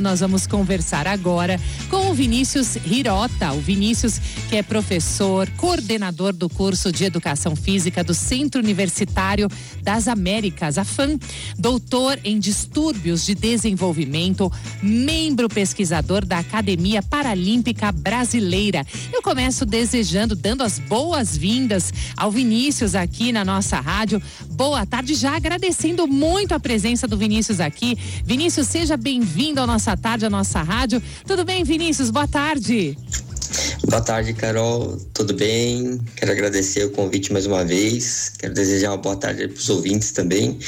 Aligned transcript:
Nós 0.00 0.20
vamos 0.20 0.46
conversar 0.46 1.08
agora 1.08 1.60
com 1.90 2.08
o 2.08 2.14
Vinícius 2.14 2.76
Hirota, 2.86 3.52
o 3.52 3.60
Vinícius 3.60 4.20
que 4.48 4.54
é 4.54 4.62
professor, 4.62 5.50
coordenador 5.56 6.32
do 6.32 6.48
curso 6.48 6.92
de 6.92 7.02
Educação 7.02 7.56
Física 7.56 8.04
do 8.04 8.14
Centro 8.14 8.60
Universitário 8.60 9.48
das 9.82 10.06
Américas, 10.06 10.78
a 10.78 10.84
FAM, 10.84 11.18
doutor 11.58 12.16
em 12.22 12.38
distúrbios 12.38 13.26
de 13.26 13.34
desenvolvimento, 13.34 14.52
membro 14.80 15.48
pesquisador 15.48 16.24
da 16.24 16.38
Academia 16.38 17.02
Paralímpica 17.02 17.90
Brasileira. 17.90 18.86
Eu 19.12 19.20
começo 19.20 19.66
desejando, 19.66 20.36
dando 20.36 20.62
as 20.62 20.78
boas-vindas 20.78 21.92
ao 22.16 22.30
Vinícius 22.30 22.94
aqui 22.94 23.32
na 23.32 23.44
nossa 23.44 23.80
rádio. 23.80 24.22
Boa 24.50 24.86
tarde, 24.86 25.16
já 25.16 25.34
agradecendo 25.34 26.06
muito 26.06 26.54
a 26.54 26.60
presença 26.60 27.08
do 27.08 27.16
Vinícius 27.16 27.58
aqui. 27.58 27.98
Vinícius, 28.24 28.68
seja 28.68 28.96
bem-vindo 28.96 29.60
ao 29.60 29.66
nosso 29.66 29.87
nossa 29.88 29.96
tarde, 29.96 30.26
a 30.26 30.30
nossa 30.30 30.62
rádio. 30.62 31.02
Tudo 31.26 31.44
bem, 31.44 31.64
Vinícius? 31.64 32.10
Boa 32.10 32.28
tarde. 32.28 32.94
Boa 33.88 34.02
tarde, 34.02 34.34
Carol. 34.34 34.98
Tudo 35.14 35.32
bem? 35.32 35.98
Quero 36.14 36.30
agradecer 36.30 36.84
o 36.84 36.90
convite 36.90 37.32
mais 37.32 37.46
uma 37.46 37.64
vez. 37.64 38.34
Quero 38.38 38.52
desejar 38.52 38.90
uma 38.90 38.98
boa 38.98 39.16
tarde 39.16 39.48
para 39.48 39.56
os 39.56 39.70
ouvintes 39.70 40.10
também. 40.10 40.58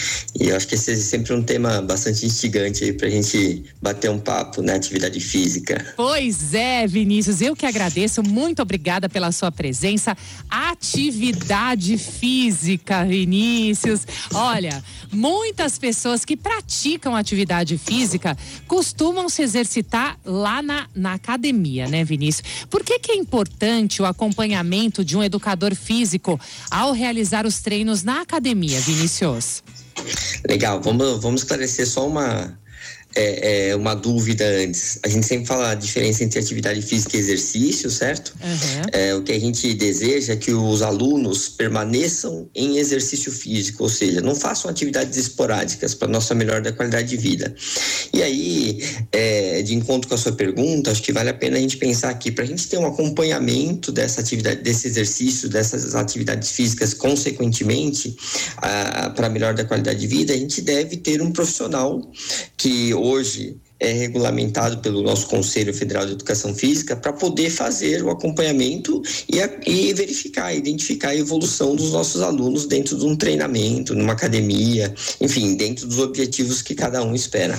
E 0.40 0.48
eu 0.48 0.56
acho 0.56 0.66
que 0.66 0.74
esse 0.74 0.92
é 0.92 0.96
sempre 0.96 1.34
um 1.34 1.42
tema 1.42 1.82
bastante 1.82 2.24
instigante 2.24 2.82
aí 2.82 2.94
para 2.94 3.08
a 3.08 3.10
gente 3.10 3.62
bater 3.82 4.10
um 4.10 4.18
papo 4.18 4.62
na 4.62 4.74
atividade 4.74 5.20
física. 5.20 5.92
Pois 5.98 6.54
é, 6.54 6.86
Vinícius. 6.86 7.42
Eu 7.42 7.54
que 7.54 7.66
agradeço. 7.66 8.22
Muito 8.22 8.62
obrigada 8.62 9.06
pela 9.06 9.30
sua 9.32 9.52
presença. 9.52 10.16
Atividade 10.48 11.98
física, 11.98 13.04
Vinícius. 13.04 14.06
Olha, 14.32 14.82
muitas 15.12 15.78
pessoas 15.78 16.24
que 16.24 16.38
praticam 16.38 17.14
atividade 17.14 17.76
física 17.76 18.34
costumam 18.66 19.28
se 19.28 19.42
exercitar 19.42 20.18
lá 20.24 20.62
na, 20.62 20.88
na 20.94 21.12
academia, 21.12 21.86
né, 21.86 22.02
Vinícius? 22.02 22.64
Por 22.70 22.82
que, 22.82 22.98
que 22.98 23.09
é 23.10 23.16
importante 23.16 24.00
o 24.00 24.06
acompanhamento 24.06 25.04
de 25.04 25.16
um 25.16 25.22
educador 25.22 25.74
físico 25.74 26.38
ao 26.70 26.92
realizar 26.92 27.46
os 27.46 27.60
treinos 27.60 28.02
na 28.02 28.20
academia, 28.20 28.80
Vinícius? 28.80 29.62
Legal, 30.48 30.80
vamos, 30.80 31.20
vamos 31.20 31.42
esclarecer 31.42 31.86
só 31.86 32.06
uma, 32.06 32.58
é, 33.14 33.70
é, 33.70 33.76
uma 33.76 33.94
dúvida 33.94 34.44
antes. 34.44 34.98
A 35.02 35.08
gente 35.08 35.26
sempre 35.26 35.46
fala 35.46 35.70
a 35.70 35.74
diferença 35.74 36.22
entre 36.22 36.38
atividade 36.38 36.80
física 36.82 37.16
e 37.16 37.20
exercício, 37.20 37.90
certo? 37.90 38.34
Uhum. 38.42 38.82
É, 38.92 39.14
o 39.14 39.22
que 39.22 39.32
a 39.32 39.40
gente 39.40 39.72
deseja 39.74 40.34
é 40.34 40.36
que 40.36 40.52
os 40.52 40.82
alunos 40.82 41.48
permaneçam 41.48 42.48
em 42.54 42.78
exercício 42.78 43.32
físico, 43.32 43.82
ou 43.82 43.88
seja, 43.88 44.20
não 44.20 44.34
façam 44.34 44.70
atividades 44.70 45.16
esporádicas 45.18 45.94
para 45.94 46.08
nossa 46.08 46.34
melhor 46.34 46.60
da 46.60 46.72
qualidade 46.72 47.08
de 47.08 47.16
vida. 47.16 47.54
E 48.12 48.22
aí, 48.22 48.82
é, 49.12 49.62
de 49.62 49.74
encontro 49.74 50.08
com 50.08 50.14
a 50.14 50.18
sua 50.18 50.32
pergunta, 50.32 50.90
acho 50.90 51.02
que 51.02 51.12
vale 51.12 51.30
a 51.30 51.34
pena 51.34 51.56
a 51.56 51.60
gente 51.60 51.76
pensar 51.76 52.10
aqui 52.10 52.30
para 52.30 52.44
a 52.44 52.46
gente 52.46 52.68
ter 52.68 52.78
um 52.78 52.86
acompanhamento 52.86 53.90
dessa 53.90 54.20
atividade, 54.20 54.62
desse 54.62 54.86
exercício, 54.86 55.48
dessas 55.48 55.94
atividades 55.94 56.50
físicas, 56.52 56.94
consequentemente, 56.94 58.16
para 59.16 59.28
melhor 59.28 59.54
da 59.54 59.64
qualidade 59.64 60.00
de 60.00 60.06
vida, 60.06 60.32
a 60.32 60.36
gente 60.36 60.60
deve 60.60 60.96
ter 60.96 61.20
um 61.20 61.32
profissional 61.32 62.00
que 62.56 62.94
hoje 63.00 63.56
é 63.78 63.92
regulamentado 63.92 64.78
pelo 64.78 65.02
nosso 65.02 65.26
Conselho 65.26 65.72
Federal 65.72 66.04
de 66.04 66.12
Educação 66.12 66.54
Física 66.54 66.94
para 66.94 67.12
poder 67.12 67.48
fazer 67.48 68.04
o 68.04 68.10
acompanhamento 68.10 69.02
e, 69.28 69.40
a, 69.40 69.50
e, 69.66 69.92
verificar, 69.94 70.54
identificar 70.54 71.08
a 71.08 71.16
evolução 71.16 71.74
dos 71.74 71.92
nossos 71.92 72.20
alunos 72.20 72.66
dentro 72.66 72.98
de 72.98 73.06
um 73.06 73.16
treinamento, 73.16 73.94
numa 73.94 74.12
academia, 74.12 74.94
enfim, 75.20 75.56
dentro 75.56 75.86
dos 75.86 75.98
objetivos 75.98 76.60
que 76.60 76.74
cada 76.74 77.02
um 77.02 77.14
espera. 77.14 77.58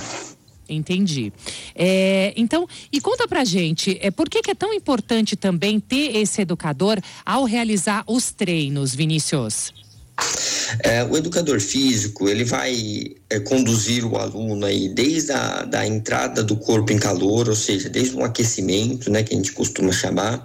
Entendi. 0.68 1.32
É, 1.74 2.32
então, 2.36 2.66
e 2.92 3.00
conta 3.00 3.26
pra 3.26 3.44
gente, 3.44 3.98
é, 4.00 4.10
por 4.10 4.30
que, 4.30 4.42
que 4.42 4.52
é 4.52 4.54
tão 4.54 4.72
importante 4.72 5.36
também 5.36 5.80
ter 5.80 6.16
esse 6.16 6.40
educador 6.40 6.98
ao 7.26 7.44
realizar 7.44 8.04
os 8.06 8.30
treinos, 8.30 8.94
Vinícius? 8.94 9.72
É, 10.80 11.04
o 11.04 11.16
educador 11.16 11.60
físico 11.60 12.28
ele 12.28 12.44
vai 12.44 13.14
é, 13.28 13.40
conduzir 13.40 14.04
o 14.04 14.16
aluno 14.16 14.66
aí 14.66 14.88
desde 14.88 15.32
a 15.32 15.64
da 15.64 15.86
entrada 15.86 16.42
do 16.42 16.56
corpo 16.56 16.92
em 16.92 16.98
calor, 16.98 17.48
ou 17.48 17.56
seja, 17.56 17.88
desde 17.88 18.16
um 18.16 18.24
aquecimento, 18.24 19.10
né, 19.10 19.22
que 19.22 19.34
a 19.34 19.36
gente 19.36 19.52
costuma 19.52 19.92
chamar, 19.92 20.44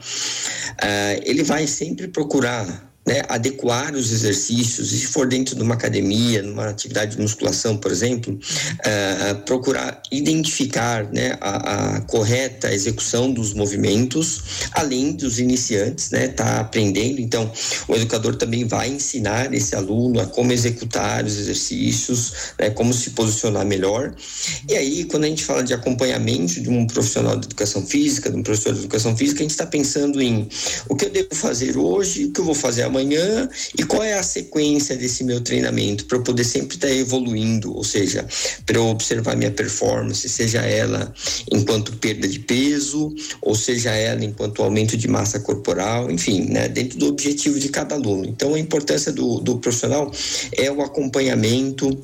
é, 0.81 1.21
ele 1.23 1.43
vai 1.43 1.67
sempre 1.67 2.07
procurar 2.07 2.86
né, 3.07 3.23
adequar 3.29 3.95
os 3.95 4.11
exercícios, 4.11 4.91
e 4.91 4.99
se 4.99 5.07
for 5.07 5.25
dentro 5.25 5.55
de 5.55 5.61
uma 5.63 5.75
academia, 5.75 6.41
numa 6.41 6.67
atividade 6.67 7.15
de 7.15 7.21
musculação, 7.21 7.77
por 7.77 7.89
exemplo, 7.89 8.33
uh, 8.33 9.35
procurar 9.45 10.01
identificar 10.11 11.09
né, 11.13 11.37
a, 11.39 11.95
a, 11.95 12.01
correta 12.01 12.73
execução 12.73 13.31
dos 13.31 13.53
movimentos, 13.53 14.67
além 14.73 15.13
dos 15.13 15.39
iniciantes, 15.39 16.11
né, 16.11 16.27
tá 16.27 16.59
aprendendo. 16.59 17.21
Então, 17.21 17.49
o 17.87 17.95
educador 17.95 18.35
também 18.35 18.65
vai 18.65 18.89
ensinar 18.89 19.53
esse 19.53 19.73
aluno 19.73 20.19
a 20.19 20.25
como 20.25 20.51
executar 20.51 21.23
os 21.23 21.37
exercícios, 21.37 22.33
né, 22.59 22.69
como 22.71 22.93
se 22.93 23.11
posicionar 23.11 23.65
melhor. 23.65 24.13
E 24.67 24.75
aí, 24.75 25.05
quando 25.05 25.23
a 25.23 25.27
gente 25.27 25.45
fala 25.45 25.63
de 25.63 25.73
acompanhamento 25.73 26.59
de 26.59 26.69
um 26.69 26.85
profissional 26.85 27.37
de 27.37 27.45
educação 27.45 27.85
física, 27.85 28.29
de 28.29 28.35
um 28.35 28.43
professor 28.43 28.73
de 28.73 28.79
educação 28.79 29.15
física, 29.15 29.39
a 29.39 29.43
gente 29.43 29.51
está 29.51 29.65
pensando 29.65 30.21
em 30.21 30.49
o 30.89 30.95
que 30.95 31.05
eu 31.05 31.09
devo 31.09 31.33
fazer 31.33 31.77
hoje, 31.77 32.25
o 32.25 32.31
que 32.33 32.41
eu 32.41 32.45
vou 32.45 32.55
fazer 32.55 32.83
amanhã 32.83 32.96
amanhã 32.97 33.47
e 33.77 33.83
qual 33.83 34.03
é 34.03 34.13
a 34.13 34.23
sequência 34.23 34.95
desse 34.95 35.23
meu 35.23 35.39
treinamento 35.41 36.05
para 36.05 36.17
eu 36.17 36.23
poder 36.23 36.43
sempre 36.43 36.75
estar 36.75 36.87
tá 36.87 36.93
evoluindo, 36.93 37.75
ou 37.75 37.83
seja, 37.83 38.25
para 38.65 38.77
eu 38.77 38.87
observar 38.87 39.35
minha 39.35 39.51
performance, 39.51 40.27
seja 40.27 40.61
ela 40.61 41.13
enquanto 41.51 41.95
perda 41.97 42.27
de 42.27 42.39
peso, 42.39 43.13
ou 43.41 43.55
seja 43.55 43.91
ela 43.91 44.23
enquanto 44.23 44.63
aumento 44.63 44.97
de 44.97 45.07
massa 45.07 45.39
corporal, 45.39 46.09
enfim, 46.09 46.45
né, 46.49 46.67
dentro 46.67 46.97
do 46.97 47.07
objetivo 47.07 47.59
de 47.59 47.69
cada 47.69 47.95
aluno. 47.95 48.25
Então, 48.25 48.55
a 48.55 48.59
importância 48.59 49.11
do, 49.11 49.39
do 49.39 49.59
profissional 49.59 50.11
é 50.53 50.71
o 50.71 50.81
acompanhamento 50.81 51.97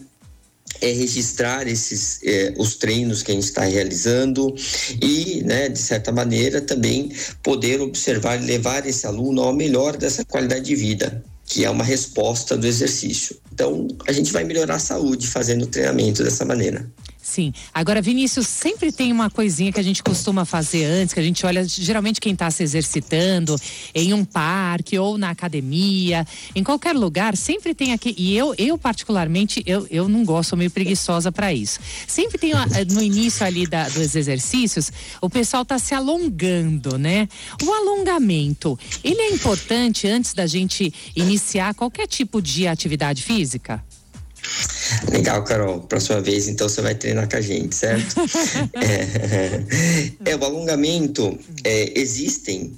é 0.82 0.92
registrar 0.92 1.68
esses 1.68 2.20
é, 2.24 2.54
os 2.58 2.76
treinos 2.76 3.24
que 3.24 3.32
a 3.32 3.36
gente 3.36 3.46
está 3.46 3.64
realizando 3.64 4.54
e, 5.02 5.42
né, 5.44 5.70
de 5.70 5.80
certa 5.80 6.12
maneira, 6.12 6.62
também 6.62 7.12
poder 7.42 7.82
observar 7.82 8.42
e 8.42 8.46
levar 8.46 8.86
esse 8.86 9.06
aluno 9.08 9.42
ao 9.42 9.54
melhor 9.54 9.98
dessa 9.98 10.26
qualidade 10.26 10.66
de 10.66 10.76
vida, 10.76 11.24
que 11.46 11.64
é 11.66 11.70
uma 11.70 11.84
resposta 11.84 12.58
do 12.58 12.68
exercício. 12.68 13.38
Então, 13.54 13.88
a 14.08 14.12
gente 14.12 14.32
vai 14.32 14.44
melhorar 14.44 14.76
a 14.76 14.80
saúde 14.80 15.28
fazendo 15.28 15.64
o 15.64 15.68
treinamento 15.68 16.24
dessa 16.24 16.44
maneira. 16.44 16.86
Sim. 17.24 17.54
Agora, 17.74 18.02
Vinícius, 18.02 18.48
sempre 18.48 18.92
tem 18.92 19.10
uma 19.10 19.30
coisinha 19.30 19.72
que 19.72 19.80
a 19.80 19.84
gente 19.84 20.04
costuma 20.04 20.44
fazer 20.44 20.84
antes, 20.84 21.14
que 21.14 21.20
a 21.22 21.24
gente 21.24 21.46
olha, 21.46 21.64
geralmente 21.64 22.20
quem 22.20 22.34
está 22.34 22.52
se 22.52 22.62
exercitando 22.62 23.56
em 23.96 24.14
um 24.14 24.26
parque 24.26 25.00
ou 25.00 25.18
na 25.18 25.30
academia, 25.30 26.28
em 26.54 26.62
qualquer 26.66 26.94
lugar, 26.94 27.38
sempre 27.38 27.74
tem 27.74 27.94
aqui. 27.94 28.14
E 28.18 28.36
eu, 28.36 28.54
eu 28.58 28.78
particularmente, 28.78 29.64
eu, 29.66 29.88
eu 29.90 30.10
não 30.10 30.26
gosto, 30.26 30.50
sou 30.50 30.58
meio 30.58 30.70
preguiçosa 30.70 31.32
para 31.32 31.54
isso. 31.54 31.80
Sempre 32.06 32.38
tem 32.38 32.52
no 32.92 33.02
início 33.02 33.46
ali 33.46 33.66
da, 33.66 33.88
dos 33.88 34.16
exercícios, 34.18 34.92
o 35.22 35.30
pessoal 35.30 35.64
está 35.64 35.80
se 35.80 35.96
alongando, 35.96 36.98
né? 36.98 37.30
O 37.64 37.72
alongamento, 37.72 38.78
ele 39.02 39.22
é 39.22 39.30
importante 39.32 40.06
antes 40.10 40.34
da 40.34 40.46
gente 40.46 40.94
iniciar 41.16 41.74
qualquer 41.74 42.06
tipo 42.06 42.42
de 42.42 42.68
atividade 42.68 43.24
física? 43.24 43.82
Legal, 45.12 45.44
Carol. 45.44 45.82
Próxima 45.82 46.22
vez, 46.22 46.48
então, 46.48 46.68
você 46.68 46.82
vai 46.82 46.96
treinar 46.96 47.30
com 47.30 47.38
a 47.38 47.42
gente, 47.42 47.76
certo? 47.76 48.16
é, 50.26 50.32
é, 50.32 50.36
o 50.36 50.44
alongamento, 50.44 51.38
é, 51.64 52.00
existem 52.00 52.74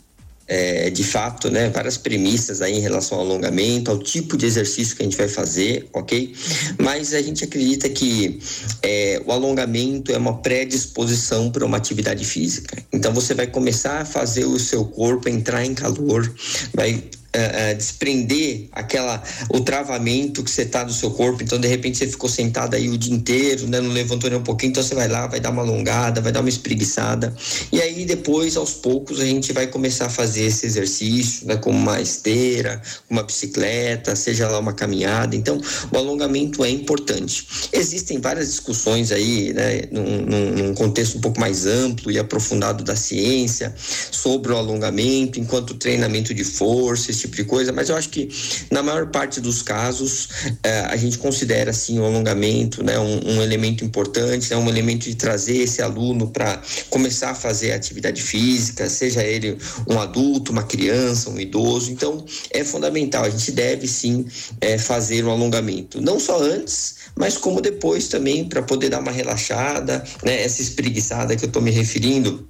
é, 0.47 0.89
de 0.89 1.03
fato, 1.03 1.49
né, 1.49 1.69
várias 1.69 1.97
premissas 1.97 2.61
aí 2.61 2.77
em 2.77 2.79
relação 2.79 3.17
ao 3.17 3.25
alongamento, 3.25 3.89
ao 3.89 3.97
tipo 3.97 4.37
de 4.37 4.45
exercício 4.45 4.95
que 4.95 5.01
a 5.01 5.05
gente 5.05 5.17
vai 5.17 5.27
fazer, 5.27 5.87
ok? 5.91 6.33
Mas 6.79 7.13
a 7.13 7.21
gente 7.21 7.43
acredita 7.43 7.89
que 7.89 8.39
é, 8.83 9.21
o 9.25 9.31
alongamento 9.31 10.11
é 10.11 10.17
uma 10.17 10.37
predisposição 10.41 11.49
para 11.51 11.65
uma 11.65 11.77
atividade 11.77 12.23
física. 12.23 12.77
Então 12.93 13.13
você 13.13 13.33
vai 13.33 13.47
começar 13.47 14.01
a 14.01 14.05
fazer 14.05 14.45
o 14.45 14.59
seu 14.59 14.85
corpo 14.85 15.27
entrar 15.27 15.65
em 15.65 15.73
calor, 15.73 16.31
vai 16.73 17.03
uh, 17.35 17.75
desprender 17.75 18.67
aquela 18.71 19.21
o 19.49 19.59
travamento 19.59 20.43
que 20.43 20.49
você 20.49 20.63
está 20.63 20.83
do 20.83 20.93
seu 20.93 21.11
corpo. 21.11 21.43
Então, 21.43 21.59
de 21.59 21.67
repente, 21.67 21.97
você 21.97 22.07
ficou 22.07 22.29
sentado 22.29 22.75
aí 22.75 22.89
o 22.89 22.97
dia 22.97 23.13
inteiro, 23.13 23.67
né? 23.67 23.81
Não 23.81 23.91
levantou 23.91 24.29
nem 24.29 24.39
um 24.39 24.43
pouquinho, 24.43 24.71
então 24.71 24.83
você 24.83 24.95
vai 24.95 25.07
lá, 25.07 25.27
vai 25.27 25.39
dar 25.39 25.51
uma 25.51 25.61
alongada, 25.61 26.21
vai 26.21 26.31
dar 26.31 26.39
uma 26.39 26.49
espreguiçada. 26.49 27.35
E 27.71 27.81
aí, 27.81 28.05
depois, 28.05 28.57
aos 28.57 28.73
poucos, 28.73 29.19
a 29.19 29.25
gente 29.25 29.53
vai 29.53 29.67
começar 29.67 30.05
a 30.05 30.09
fazer 30.09 30.43
esse 30.43 30.65
exercício, 30.65 31.47
né? 31.47 31.57
Como 31.57 31.77
uma 31.77 32.01
esteira, 32.01 32.81
uma 33.09 33.23
bicicleta, 33.23 34.15
seja 34.15 34.47
lá 34.47 34.59
uma 34.59 34.73
caminhada. 34.73 35.35
Então, 35.35 35.59
o 35.91 35.97
alongamento 35.97 36.63
é 36.63 36.69
importante. 36.69 37.47
Existem 37.71 38.19
várias 38.19 38.47
discussões 38.47 39.11
aí, 39.11 39.53
né? 39.53 39.83
Num, 39.91 40.51
num 40.51 40.73
contexto 40.73 41.17
um 41.17 41.21
pouco 41.21 41.39
mais 41.39 41.65
amplo 41.65 42.11
e 42.11 42.19
aprofundado 42.19 42.83
da 42.83 42.95
ciência 42.95 43.73
sobre 44.11 44.51
o 44.51 44.57
alongamento, 44.57 45.39
enquanto 45.39 45.73
treinamento 45.73 46.33
de 46.33 46.43
força, 46.43 47.11
tipo 47.25 47.35
de 47.35 47.43
coisa, 47.43 47.71
mas 47.71 47.89
eu 47.89 47.95
acho 47.95 48.09
que 48.09 48.29
na 48.71 48.81
maior 48.81 49.07
parte 49.07 49.41
dos 49.41 49.61
casos 49.61 50.29
é, 50.63 50.79
a 50.81 50.95
gente 50.95 51.17
considera 51.17 51.71
assim 51.71 51.99
o 51.99 52.05
alongamento, 52.05 52.83
né, 52.83 52.97
um, 52.99 53.35
um 53.35 53.41
elemento 53.41 53.83
importante, 53.83 54.49
né, 54.49 54.57
um 54.57 54.69
elemento 54.69 55.03
de 55.03 55.15
trazer 55.15 55.57
esse 55.57 55.81
aluno 55.81 56.27
para 56.27 56.61
começar 56.89 57.31
a 57.31 57.35
fazer 57.35 57.73
atividade 57.73 58.21
física, 58.21 58.89
seja 58.89 59.23
ele 59.23 59.57
um 59.87 59.99
adulto, 59.99 60.51
uma 60.51 60.63
criança, 60.63 61.29
um 61.29 61.39
idoso. 61.39 61.91
Então 61.91 62.23
é 62.51 62.63
fundamental. 62.63 63.23
A 63.23 63.29
gente 63.29 63.51
deve 63.51 63.87
sim 63.87 64.25
é, 64.61 64.77
fazer 64.77 65.23
o 65.23 65.27
um 65.27 65.31
alongamento, 65.31 66.01
não 66.01 66.19
só 66.19 66.41
antes, 66.41 66.95
mas 67.15 67.37
como 67.37 67.61
depois 67.61 68.07
também 68.07 68.45
para 68.45 68.61
poder 68.61 68.89
dar 68.89 68.99
uma 68.99 69.11
relaxada, 69.11 70.03
né, 70.23 70.43
essa 70.43 70.61
espreguiçada 70.61 71.35
que 71.35 71.45
eu 71.45 71.47
estou 71.47 71.61
me 71.61 71.71
referindo 71.71 72.47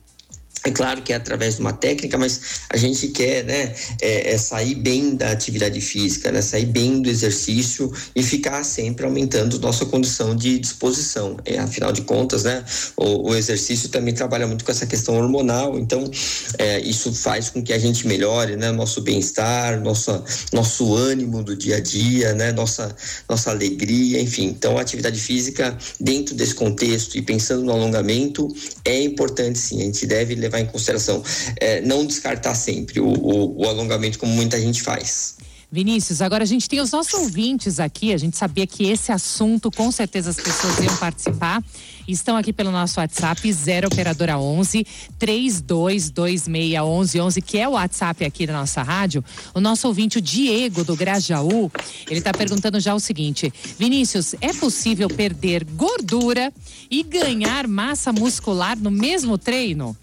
é 0.65 0.71
claro 0.71 1.03
que 1.03 1.13
é 1.13 1.15
através 1.15 1.55
de 1.55 1.61
uma 1.61 1.73
técnica, 1.73 2.17
mas 2.17 2.41
a 2.71 2.75
gente 2.75 3.09
quer 3.09 3.43
né, 3.45 3.73
é, 4.01 4.33
é 4.33 4.37
sair 4.37 4.73
bem 4.73 5.15
da 5.15 5.29
atividade 5.29 5.79
física, 5.79 6.31
né, 6.31 6.41
sair 6.41 6.65
bem 6.65 7.03
do 7.03 7.07
exercício 7.07 7.93
e 8.15 8.23
ficar 8.23 8.63
sempre 8.63 9.05
aumentando 9.05 9.59
nossa 9.59 9.85
condição 9.85 10.35
de 10.35 10.57
disposição. 10.57 11.37
É, 11.45 11.59
afinal 11.59 11.91
de 11.91 12.01
contas, 12.01 12.43
né, 12.45 12.65
o, 12.97 13.29
o, 13.29 13.35
exercício 13.35 13.89
também 13.89 14.11
trabalha 14.11 14.47
muito 14.47 14.65
com 14.65 14.71
essa 14.71 14.87
questão 14.87 15.15
hormonal, 15.15 15.77
então 15.77 16.09
é, 16.57 16.79
isso 16.79 17.13
faz 17.13 17.49
com 17.49 17.61
que 17.61 17.71
a 17.71 17.77
gente 17.77 18.07
melhore 18.07 18.55
né, 18.55 18.71
nosso 18.71 19.01
bem-estar, 19.01 19.79
nosso, 19.81 20.23
nosso 20.51 20.95
ânimo 20.95 21.43
do 21.43 21.55
dia 21.55 21.75
a 21.75 21.79
dia, 21.79 22.33
né, 22.33 22.51
nossa, 22.51 22.95
nossa 23.29 23.51
alegria, 23.51 24.19
enfim. 24.19 24.45
Então, 24.45 24.79
a 24.79 24.81
atividade 24.81 25.19
física, 25.19 25.77
dentro 25.99 26.33
desse 26.33 26.55
contexto 26.55 27.15
e 27.19 27.21
pensando 27.21 27.63
no 27.63 27.71
alongamento, 27.71 28.47
é 28.83 28.99
importante 29.03 29.59
sim, 29.59 29.81
a 29.81 29.85
gente 29.85 30.07
deve 30.07 30.33
levar 30.33 30.54
levar 30.55 30.61
em 30.61 30.65
consideração. 30.65 31.21
É, 31.59 31.81
não 31.81 32.05
descartar 32.05 32.55
sempre 32.55 32.99
o, 32.99 33.07
o, 33.07 33.61
o 33.61 33.67
alongamento 33.67 34.17
como 34.17 34.33
muita 34.33 34.59
gente 34.59 34.81
faz. 34.81 35.35
Vinícius, 35.71 36.21
agora 36.21 36.43
a 36.43 36.47
gente 36.47 36.69
tem 36.69 36.79
os 36.79 36.91
nossos 36.91 37.15
ouvintes 37.15 37.79
aqui. 37.81 38.13
A 38.13 38.17
gente 38.17 38.37
sabia 38.37 38.65
que 38.65 38.85
esse 38.85 39.11
assunto, 39.11 39.69
com 39.69 39.91
certeza, 39.91 40.29
as 40.29 40.37
pessoas 40.37 40.79
iam 40.79 40.95
participar. 40.95 41.61
Estão 42.07 42.37
aqui 42.37 42.53
pelo 42.53 42.71
nosso 42.71 42.97
WhatsApp, 42.99 43.51
0 43.51 43.87
Operadora 43.87 44.37
11 44.37 44.85
32261111, 45.19 47.41
que 47.41 47.57
é 47.57 47.67
o 47.67 47.71
WhatsApp 47.71 48.23
aqui 48.23 48.45
da 48.47 48.53
nossa 48.53 48.81
rádio. 48.83 49.21
O 49.53 49.59
nosso 49.59 49.85
ouvinte, 49.87 50.19
o 50.19 50.21
Diego 50.21 50.85
do 50.85 50.95
Grajaú, 50.95 51.69
ele 52.07 52.19
está 52.19 52.31
perguntando 52.31 52.79
já 52.79 52.95
o 52.95 52.99
seguinte: 52.99 53.51
Vinícius, 53.77 54.33
é 54.39 54.53
possível 54.53 55.09
perder 55.09 55.65
gordura 55.65 56.53
e 56.89 57.03
ganhar 57.03 57.67
massa 57.67 58.13
muscular 58.13 58.77
no 58.77 58.91
mesmo 58.91 59.37
treino? 59.37 59.97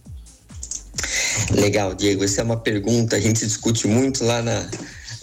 Legal, 1.50 1.94
Diego. 1.94 2.24
Essa 2.24 2.40
é 2.40 2.44
uma 2.44 2.58
pergunta, 2.58 3.16
a 3.16 3.20
gente 3.20 3.46
discute 3.46 3.86
muito 3.86 4.24
lá 4.24 4.42
na, 4.42 4.68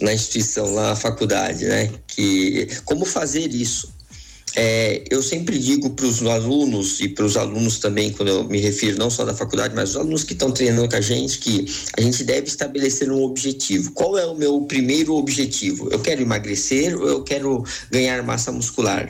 na 0.00 0.12
instituição, 0.12 0.72
lá 0.72 0.90
na 0.90 0.96
faculdade, 0.96 1.66
né? 1.66 1.90
Que 2.06 2.68
como 2.84 3.04
fazer 3.04 3.48
isso? 3.48 3.99
É, 4.56 5.04
eu 5.10 5.22
sempre 5.22 5.58
digo 5.58 5.90
para 5.90 6.06
os 6.06 6.22
alunos 6.22 7.00
e 7.00 7.08
para 7.08 7.24
os 7.24 7.36
alunos 7.36 7.78
também, 7.78 8.10
quando 8.10 8.28
eu 8.28 8.44
me 8.44 8.58
refiro 8.58 8.98
não 8.98 9.10
só 9.10 9.24
da 9.24 9.34
faculdade, 9.34 9.74
mas 9.74 9.90
os 9.90 9.96
alunos 9.96 10.24
que 10.24 10.32
estão 10.32 10.50
treinando 10.50 10.88
com 10.88 10.96
a 10.96 11.00
gente, 11.00 11.38
que 11.38 11.66
a 11.96 12.00
gente 12.00 12.24
deve 12.24 12.48
estabelecer 12.48 13.10
um 13.10 13.22
objetivo. 13.22 13.92
Qual 13.92 14.18
é 14.18 14.26
o 14.26 14.34
meu 14.34 14.60
primeiro 14.62 15.14
objetivo? 15.14 15.88
Eu 15.90 16.00
quero 16.00 16.22
emagrecer 16.22 16.96
ou 16.98 17.06
eu 17.06 17.22
quero 17.22 17.64
ganhar 17.90 18.22
massa 18.22 18.50
muscular? 18.50 19.08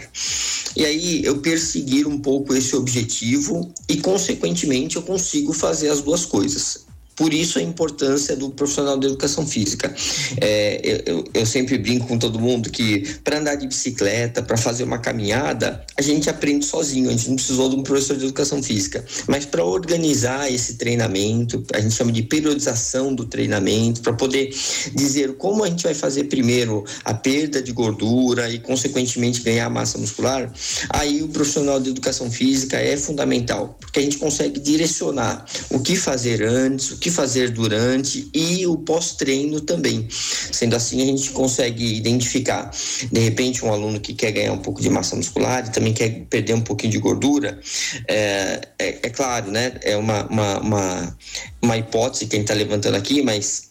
E 0.77 0.85
aí 0.85 1.25
eu 1.25 1.39
perseguir 1.39 2.07
um 2.07 2.19
pouco 2.19 2.55
esse 2.55 2.77
objetivo 2.77 3.73
e, 3.89 3.97
consequentemente, 3.97 4.97
eu 4.97 5.03
consigo 5.03 5.53
fazer 5.53 5.89
as 5.89 6.01
duas 6.01 6.25
coisas. 6.25 6.90
Por 7.21 7.35
isso 7.35 7.59
a 7.59 7.63
importância 7.63 8.35
do 8.35 8.49
profissional 8.49 8.97
da 8.97 9.07
educação 9.07 9.47
física. 9.47 9.95
É, 10.41 11.03
eu, 11.05 11.23
eu, 11.35 11.45
sempre 11.45 11.77
brinco 11.77 12.07
com 12.07 12.19
todo 12.19 12.41
mundo 12.41 12.71
que 12.71 13.01
para 13.23 13.39
andar 13.39 13.57
de 13.57 13.67
bicicleta, 13.67 14.43
para 14.43 14.57
fazer 14.57 14.85
uma 14.85 14.97
caminhada, 14.97 15.85
a 15.99 16.01
gente 16.01 16.31
aprende 16.31 16.65
sozinho, 16.65 17.11
a 17.11 17.13
gente 17.13 17.29
não 17.29 17.37
precisou 17.37 17.69
de 17.69 17.77
um 17.77 17.83
professor 17.83 18.17
de 18.17 18.25
educação 18.25 18.63
física. 18.63 19.05
Mas 19.27 19.45
para 19.45 19.63
organizar 19.63 20.51
esse 20.51 20.79
treinamento, 20.79 21.63
a 21.75 21.81
gente 21.81 21.95
chama 21.95 22.11
de 22.11 22.23
periodização 22.23 23.15
do 23.15 23.27
treinamento, 23.27 24.01
para 24.01 24.15
poder 24.15 24.49
dizer 24.95 25.35
como 25.35 25.63
a 25.63 25.69
gente 25.69 25.83
vai 25.85 25.93
fazer 25.93 26.25
primeiro 26.25 26.87
a 27.05 27.13
perda 27.13 27.61
de 27.61 27.71
gordura 27.71 28.49
e, 28.49 28.59
consequentemente, 28.59 29.43
ganhar 29.43 29.69
massa 29.69 29.99
muscular, 29.99 30.51
aí 30.89 31.23
o 31.23 31.29
profissional 31.29 31.79
de 31.79 31.91
educação 31.91 32.31
física 32.31 32.79
é 32.79 32.97
fundamental, 32.97 33.77
porque 33.79 33.99
a 33.99 34.03
gente 34.03 34.17
consegue 34.17 34.59
direcionar 34.59 35.45
o 35.69 35.81
que 35.81 35.95
fazer 35.97 36.43
antes, 36.43 36.93
o 36.93 36.97
que 36.97 37.10
fazer 37.11 37.51
durante 37.51 38.31
e 38.35 38.67
o 38.67 38.77
pós-treino 38.77 39.61
também. 39.61 40.07
Sendo 40.11 40.77
assim, 40.77 41.03
a 41.03 41.07
gente 41.07 41.31
consegue 41.31 41.97
identificar, 41.97 42.71
de 43.11 43.21
repente, 43.21 43.65
um 43.65 43.73
aluno 43.73 44.01
que 44.01 44.15
quer 44.15 44.33
ganhar 44.33 44.53
um 44.53 44.59
pouco 44.59 44.81
de 44.81 44.89
massa 44.89 45.17
muscular 45.17 45.67
e 45.67 45.71
também 45.71 45.93
quer 45.93 46.27
perder 46.31 46.55
um 46.55 46.61
pouquinho 46.61 46.93
de 46.93 46.99
gordura. 46.99 47.61
É, 48.09 48.61
é, 48.79 48.89
é 49.03 49.11
claro, 49.11 49.51
né? 49.51 49.73
É 49.83 49.97
uma, 49.97 50.27
uma, 50.27 50.59
uma, 50.61 51.19
uma 51.63 51.77
hipótese 51.77 52.27
que 52.27 52.37
a 52.37 52.39
gente 52.39 52.51
está 52.51 52.55
levantando 52.55 52.97
aqui, 52.97 53.23
mas 53.23 53.70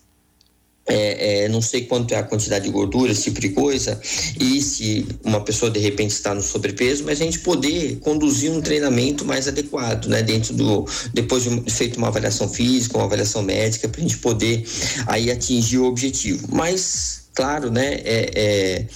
é, 0.89 1.43
é, 1.43 1.49
não 1.49 1.61
sei 1.61 1.85
quanto 1.85 2.13
é 2.13 2.17
a 2.17 2.23
quantidade 2.23 2.65
de 2.65 2.71
gordura, 2.71 3.11
esse 3.11 3.23
tipo 3.23 3.39
de 3.39 3.49
coisa, 3.49 3.99
e 4.39 4.61
se 4.61 5.05
uma 5.23 5.41
pessoa 5.41 5.69
de 5.69 5.79
repente 5.79 6.11
está 6.11 6.33
no 6.33 6.41
sobrepeso, 6.41 7.03
mas 7.03 7.21
a 7.21 7.23
gente 7.23 7.39
poder 7.39 7.97
conduzir 7.99 8.51
um 8.51 8.61
treinamento 8.61 9.23
mais 9.23 9.47
adequado, 9.47 10.07
né? 10.07 10.23
Dentro 10.23 10.53
do. 10.53 10.85
Depois 11.13 11.43
de 11.43 11.71
feito 11.71 11.97
uma 11.97 12.07
avaliação 12.07 12.49
física, 12.49 12.97
uma 12.97 13.05
avaliação 13.05 13.41
médica, 13.43 13.87
para 13.87 13.99
a 13.99 14.03
gente 14.03 14.17
poder 14.17 14.63
aí 15.05 15.29
atingir 15.31 15.77
o 15.77 15.85
objetivo. 15.85 16.47
Mas, 16.51 17.27
claro, 17.33 17.71
né? 17.71 18.01
É, 18.03 18.31
é, 18.35 18.87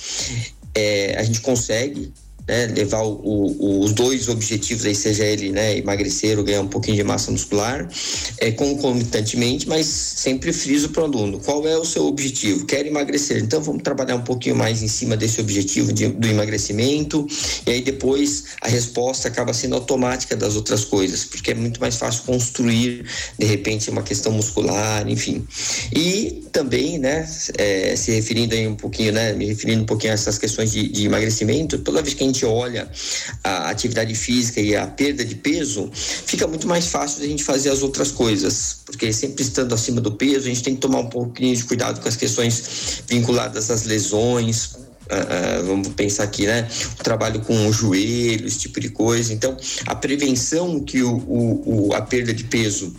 é 0.75 1.16
a 1.19 1.24
gente 1.24 1.42
consegue 1.42 2.12
né, 2.48 2.68
levar 2.68 3.01
o, 3.04 3.22
o, 3.24 3.80
os 3.81 3.94
dois 3.94 4.28
objetivos 4.28 4.86
aí, 4.86 4.95
seja 4.95 5.24
ele 5.24 5.51
né, 5.51 5.78
emagrecer 5.78 6.38
ou 6.38 6.44
ganhar 6.44 6.62
um 6.62 6.68
pouquinho 6.68 6.98
de 6.98 7.04
massa 7.04 7.31
muscular, 7.31 7.88
é, 8.38 8.51
concomitantemente, 8.51 9.68
mas 9.68 9.86
sempre 9.86 10.51
friso 10.51 10.90
para 10.90 11.04
o 11.04 11.06
aluno. 11.06 11.40
Qual 11.40 11.66
é 11.68 11.78
o 11.78 11.86
seu 11.86 12.06
objetivo? 12.06 12.66
Quer 12.66 12.86
emagrecer? 12.86 13.42
Então 13.42 13.62
vamos 13.62 13.84
trabalhar 13.84 14.16
um 14.16 14.22
pouquinho 14.22 14.56
mais 14.56 14.84
em 14.84 14.88
cima 14.88 15.16
desse 15.16 15.40
objetivo 15.40 15.94
de, 15.94 16.07
do 16.07 16.28
emagrecimento, 16.28 17.25
e 17.66 17.72
aí 17.72 17.81
depois 17.81 18.44
a 18.62 18.68
resposta 18.68 19.28
acaba 19.28 19.54
sendo 19.54 19.75
automática 19.75 20.36
das 20.36 20.56
outras 20.56 20.84
coisas, 20.84 21.25
porque 21.25 21.51
é 21.51 21.56
muito 21.56 21.80
mais 21.80 21.95
fácil 21.95 22.24
construir, 22.24 23.06
de 23.38 23.45
repente, 23.45 23.90
uma 23.90 24.04
questão 24.04 24.31
muscular, 24.31 25.07
enfim. 25.07 25.45
E 25.95 26.44
também, 26.51 27.00
né, 27.00 27.28
é, 27.57 27.95
se 27.95 28.12
referindo 28.12 28.54
aí 28.54 28.68
um 28.68 28.75
pouquinho, 28.75 29.13
né, 29.13 29.34
me 29.34 29.45
referindo 29.45 29.84
um 29.84 29.86
pouquinho 29.86 30.12
a 30.12 30.16
essas 30.16 30.38
questões 30.38 30.72
de, 30.72 30.90
de 30.90 31.06
emagrecimento, 31.06 31.78
toda 31.80 32.01
vez 32.01 32.13
que 32.13 32.24
a 32.24 32.28
olha 32.45 32.89
a 33.44 33.69
atividade 33.69 34.15
física 34.15 34.59
e 34.59 34.75
a 34.75 34.88
perda 34.88 35.24
de 35.24 35.35
peso, 35.35 35.89
fica 35.94 36.47
muito 36.47 36.68
mais 36.68 36.88
fácil 36.88 37.19
de 37.19 37.25
a 37.25 37.30
gente 37.30 37.44
fazer 37.44 37.69
as 37.69 37.81
outras 37.81 38.12
coisas, 38.12 38.77
porque 38.85 39.11
sempre 39.13 39.44
estando 39.44 39.73
acima 39.75 40.02
do 40.02 40.11
peso, 40.13 40.45
a 40.45 40.49
gente 40.49 40.63
tem 40.63 40.75
que 40.75 40.81
tomar 40.81 40.99
um 40.99 41.09
pouquinho 41.09 41.56
de 41.56 41.63
cuidado 41.63 42.02
com 42.02 42.07
as 42.07 42.16
questões 42.16 43.04
vinculadas 43.07 43.69
às 43.69 43.83
lesões, 43.83 44.75
uh, 45.04 45.66
vamos 45.66 45.90
pensar 45.90 46.23
aqui, 46.23 46.45
né? 46.45 46.68
O 46.99 47.04
trabalho 47.04 47.42
com 47.42 47.68
o 47.68 47.73
joelho, 47.73 48.47
esse 48.47 48.59
tipo 48.59 48.80
de 48.80 48.90
coisa. 48.90 49.33
Então, 49.33 49.56
a 49.85 49.95
prevenção 49.95 50.80
que 50.80 51.02
o, 51.02 51.16
o, 51.16 51.87
o 51.87 51.94
a 51.94 52.02
perda 52.02 52.33
de 52.33 52.44
peso 52.45 52.94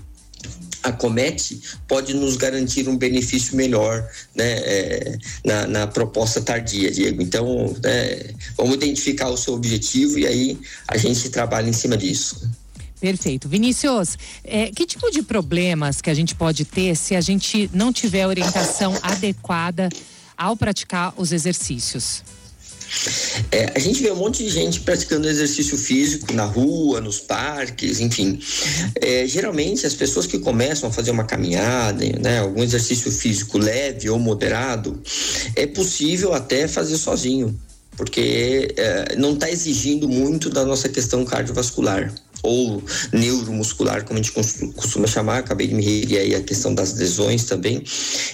acomete 0.85 1.61
pode 1.89 2.15
nos 2.15 2.37
garantir 2.37 2.89
um 2.89 2.97
benefício 2.97 3.57
melhor 3.57 4.07
né, 4.35 4.53
é, 4.53 5.19
na, 5.43 5.67
na, 5.67 5.87
proposta 5.87 6.41
tardia, 6.43 6.91
Diego. 6.91 7.23
Então, 7.23 7.75
né, 7.83 8.35
vamos 8.57 8.75
identificar 8.75 9.31
o 9.31 9.37
seu 9.37 9.55
objetivo 9.55 10.19
e 10.19 10.27
aí 10.27 10.59
a 10.87 10.97
gente 10.99 11.31
trabalha 11.31 11.69
em 11.69 11.73
cima 11.73 11.97
disso. 11.97 12.49
Perfeito. 13.01 13.49
Vinícius, 13.49 14.17
é, 14.45 14.71
que 14.71 14.87
tipo 14.87 15.11
de 15.11 15.23
problemas 15.23 16.01
que 16.01 16.11
a 16.11 16.15
gente 16.15 16.35
pode 16.35 16.65
ter 16.65 16.95
se 16.97 17.17
a 17.17 17.21
gente 17.21 17.71
não 17.73 17.93
tiver 17.93 18.27
orientação 18.27 18.97
adequada 19.03 19.89
ao 20.37 20.57
praticar 20.57 21.13
os 21.17 21.33
exercícios? 21.33 22.23
É, 23.51 23.73
a 23.75 23.79
gente 23.79 24.03
vê 24.03 24.11
um 24.11 24.17
monte 24.17 24.45
de 24.45 24.51
gente 24.51 24.81
praticando 24.81 25.29
exercício 25.29 25.77
físico 25.77 26.33
na 26.33 26.45
rua, 26.45 27.01
nos 27.01 27.21
parques, 27.21 28.01
enfim. 28.01 28.39
É, 29.01 29.27
geralmente, 29.27 29.87
as 29.87 29.95
pessoas 29.95 30.27
que 30.27 30.39
começam 30.39 30.89
a 30.89 30.93
fazer 30.93 31.11
uma 31.11 31.25
caminhada, 31.25 32.05
né, 32.21 32.41
algum 32.41 32.63
exercício 32.63 33.11
físico 33.11 33.59
leve 33.59 34.09
ou 34.09 34.19
moderado, 34.19 35.01
é 35.57 35.67
possível 35.67 36.35
até 36.35 36.67
fazer 36.69 36.97
sozinho, 36.97 37.59
porque 37.97 38.75
é, 38.77 39.17
não 39.17 39.35
está 39.35 39.51
exigindo 39.51 40.09
muito 40.09 40.51
da 40.51 40.65
nossa 40.65 40.89
questão 40.89 41.25
cardiovascular 41.25 42.13
ou 42.45 42.83
neuromuscular, 43.13 44.05
como 44.05 44.19
a 44.21 44.23
gente 44.23 44.33
costuma 44.75 45.07
chamar, 45.07 45.39
acabei 45.39 45.67
de 45.67 45.75
me 45.75 45.83
referir 45.83 46.19
aí 46.19 46.35
a 46.35 46.43
questão 46.43 46.75
das 46.75 46.95
lesões 46.95 47.45
também. 47.45 47.83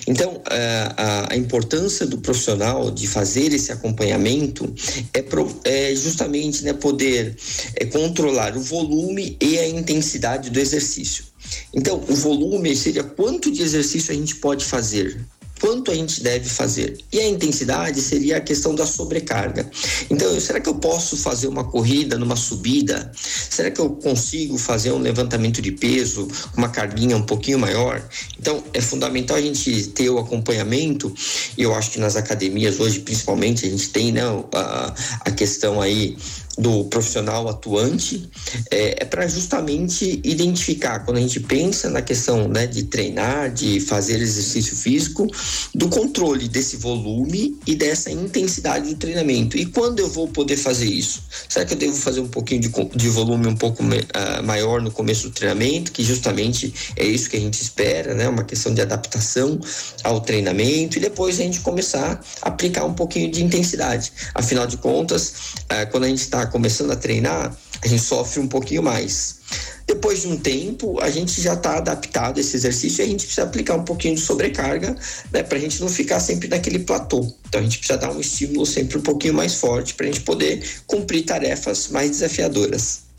Então, 0.06 0.42
eh, 0.50 0.88
a, 0.96 1.32
a 1.32 1.36
importância 1.36 2.04
do 2.04 2.18
profissional 2.18 2.90
de 2.90 3.06
fazer 3.06 3.52
esse 3.52 3.70
acompanhamento 3.70 4.72
é, 5.14 5.22
pro, 5.22 5.48
é 5.64 5.94
justamente 5.94 6.64
né, 6.64 6.72
poder 6.72 7.36
é, 7.76 7.84
controlar 7.86 8.56
o 8.56 8.60
volume 8.60 9.36
e 9.40 9.58
a 9.58 9.68
intensidade 9.68 10.50
do 10.50 10.58
exercício. 10.58 11.24
Então, 11.72 12.02
o 12.08 12.14
volume 12.14 12.74
seria 12.74 13.04
quanto 13.04 13.50
de 13.50 13.62
exercício 13.62 14.12
a 14.12 14.16
gente 14.16 14.36
pode 14.36 14.64
fazer 14.64 15.18
quanto 15.60 15.90
a 15.90 15.94
gente 15.94 16.22
deve 16.22 16.48
fazer. 16.48 16.98
E 17.12 17.20
a 17.20 17.28
intensidade 17.28 18.00
seria 18.00 18.38
a 18.38 18.40
questão 18.40 18.74
da 18.74 18.86
sobrecarga. 18.86 19.70
Então, 20.08 20.40
será 20.40 20.58
que 20.58 20.68
eu 20.68 20.74
posso 20.74 21.16
fazer 21.16 21.46
uma 21.46 21.64
corrida 21.64 22.18
numa 22.18 22.36
subida? 22.36 23.12
Será 23.14 23.70
que 23.70 23.80
eu 23.80 23.90
consigo 23.90 24.56
fazer 24.56 24.90
um 24.92 24.98
levantamento 24.98 25.60
de 25.60 25.72
peso 25.72 26.26
com 26.52 26.58
uma 26.58 26.68
carguinha 26.68 27.16
um 27.16 27.22
pouquinho 27.22 27.58
maior? 27.58 28.02
Então, 28.38 28.64
é 28.72 28.80
fundamental 28.80 29.36
a 29.36 29.42
gente 29.42 29.88
ter 29.88 30.08
o 30.08 30.18
acompanhamento, 30.18 31.14
e 31.56 31.62
eu 31.62 31.74
acho 31.74 31.90
que 31.90 32.00
nas 32.00 32.16
academias 32.16 32.80
hoje, 32.80 33.00
principalmente, 33.00 33.66
a 33.66 33.70
gente 33.70 33.90
tem 33.90 34.12
né, 34.12 34.22
a, 34.54 34.94
a 35.26 35.30
questão 35.30 35.80
aí 35.80 36.16
do 36.58 36.84
profissional 36.84 37.48
atuante 37.48 38.28
é, 38.70 39.02
é 39.02 39.04
para 39.04 39.26
justamente 39.26 40.20
identificar 40.24 41.00
quando 41.00 41.18
a 41.18 41.20
gente 41.20 41.40
pensa 41.40 41.88
na 41.88 42.02
questão 42.02 42.48
né, 42.48 42.66
de 42.66 42.84
treinar, 42.84 43.50
de 43.52 43.80
fazer 43.80 44.20
exercício 44.20 44.76
físico, 44.76 45.26
do 45.74 45.88
controle 45.88 46.48
desse 46.48 46.76
volume 46.76 47.58
e 47.66 47.74
dessa 47.74 48.10
intensidade 48.10 48.90
do 48.90 48.96
treinamento. 48.96 49.56
E 49.56 49.66
quando 49.66 50.00
eu 50.00 50.08
vou 50.08 50.28
poder 50.28 50.56
fazer 50.56 50.86
isso? 50.86 51.22
Será 51.48 51.64
que 51.64 51.74
eu 51.74 51.78
devo 51.78 51.96
fazer 51.96 52.20
um 52.20 52.28
pouquinho 52.28 52.60
de, 52.60 52.68
de 52.68 53.08
volume 53.08 53.46
um 53.46 53.56
pouco 53.56 53.82
uh, 53.82 54.42
maior 54.44 54.82
no 54.82 54.90
começo 54.90 55.28
do 55.28 55.30
treinamento, 55.30 55.92
que 55.92 56.02
justamente 56.02 56.72
é 56.96 57.04
isso 57.04 57.30
que 57.30 57.36
a 57.36 57.40
gente 57.40 57.60
espera, 57.60 58.14
né? 58.14 58.28
Uma 58.28 58.44
questão 58.44 58.72
de 58.74 58.80
adaptação 58.80 59.58
ao 60.02 60.20
treinamento 60.20 60.98
e 60.98 61.00
depois 61.00 61.38
a 61.40 61.42
gente 61.42 61.60
começar 61.60 62.20
a 62.42 62.48
aplicar 62.48 62.84
um 62.84 62.94
pouquinho 62.94 63.30
de 63.30 63.42
intensidade. 63.42 64.12
Afinal 64.34 64.66
de 64.66 64.76
contas, 64.76 65.32
uh, 65.64 65.90
quando 65.90 66.04
a 66.04 66.08
gente 66.08 66.20
está 66.20 66.39
começando 66.46 66.90
a 66.90 66.96
treinar, 66.96 67.56
a 67.82 67.88
gente 67.88 68.02
sofre 68.02 68.40
um 68.40 68.46
pouquinho 68.46 68.82
mais. 68.82 69.40
Depois 69.86 70.22
de 70.22 70.28
um 70.28 70.36
tempo, 70.36 71.00
a 71.00 71.10
gente 71.10 71.40
já 71.42 71.54
está 71.54 71.78
adaptado 71.78 72.38
a 72.38 72.40
esse 72.40 72.54
exercício 72.56 73.02
e 73.02 73.04
a 73.04 73.08
gente 73.08 73.24
precisa 73.24 73.42
aplicar 73.42 73.74
um 73.74 73.82
pouquinho 73.82 74.14
de 74.14 74.20
sobrecarga, 74.20 74.96
né, 75.32 75.42
para 75.42 75.58
a 75.58 75.60
gente 75.60 75.80
não 75.80 75.88
ficar 75.88 76.20
sempre 76.20 76.46
naquele 76.46 76.78
platô. 76.78 77.26
Então 77.48 77.60
a 77.60 77.64
gente 77.64 77.78
precisa 77.78 77.98
dar 77.98 78.12
um 78.12 78.20
estímulo 78.20 78.64
sempre 78.64 78.98
um 78.98 79.02
pouquinho 79.02 79.34
mais 79.34 79.56
forte 79.56 79.94
para 79.94 80.06
a 80.06 80.08
gente 80.08 80.20
poder 80.20 80.62
cumprir 80.86 81.24
tarefas 81.24 81.88
mais 81.88 82.10
desafiadoras. 82.10 83.10